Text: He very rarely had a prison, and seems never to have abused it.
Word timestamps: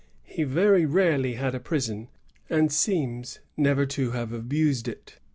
He 0.23 0.43
very 0.45 0.83
rarely 0.83 1.35
had 1.35 1.53
a 1.53 1.59
prison, 1.59 2.07
and 2.49 2.71
seems 2.71 3.39
never 3.55 3.85
to 3.85 4.09
have 4.09 4.33
abused 4.33 4.87
it. 4.87 5.19